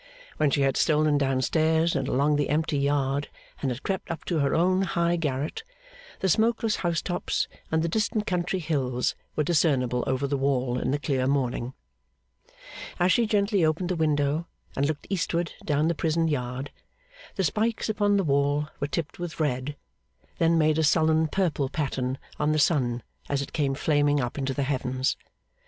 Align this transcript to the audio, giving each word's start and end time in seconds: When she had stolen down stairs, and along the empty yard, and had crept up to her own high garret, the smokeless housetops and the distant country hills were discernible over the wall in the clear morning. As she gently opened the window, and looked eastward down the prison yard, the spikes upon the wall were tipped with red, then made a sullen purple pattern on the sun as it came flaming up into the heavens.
When 0.37 0.49
she 0.49 0.61
had 0.61 0.77
stolen 0.77 1.19
down 1.19 1.43
stairs, 1.43 1.95
and 1.95 2.07
along 2.07 2.35
the 2.35 2.49
empty 2.49 2.79
yard, 2.79 3.29
and 3.61 3.69
had 3.69 3.83
crept 3.83 4.09
up 4.09 4.25
to 4.25 4.39
her 4.39 4.55
own 4.55 4.81
high 4.81 5.15
garret, 5.15 5.63
the 6.21 6.27
smokeless 6.27 6.77
housetops 6.77 7.47
and 7.71 7.83
the 7.83 7.87
distant 7.87 8.25
country 8.25 8.57
hills 8.57 9.13
were 9.35 9.43
discernible 9.43 10.03
over 10.07 10.25
the 10.25 10.39
wall 10.39 10.79
in 10.79 10.89
the 10.89 10.97
clear 10.97 11.27
morning. 11.27 11.75
As 12.99 13.11
she 13.11 13.27
gently 13.27 13.63
opened 13.63 13.89
the 13.89 13.95
window, 13.95 14.47
and 14.75 14.87
looked 14.87 15.05
eastward 15.11 15.53
down 15.63 15.87
the 15.87 15.93
prison 15.93 16.27
yard, 16.27 16.71
the 17.35 17.43
spikes 17.43 17.87
upon 17.87 18.17
the 18.17 18.23
wall 18.23 18.69
were 18.79 18.87
tipped 18.87 19.19
with 19.19 19.39
red, 19.39 19.75
then 20.39 20.57
made 20.57 20.79
a 20.79 20.83
sullen 20.83 21.27
purple 21.27 21.69
pattern 21.69 22.17
on 22.39 22.53
the 22.53 22.57
sun 22.57 23.03
as 23.29 23.43
it 23.43 23.53
came 23.53 23.75
flaming 23.75 24.19
up 24.19 24.39
into 24.39 24.55
the 24.55 24.63
heavens. 24.63 25.15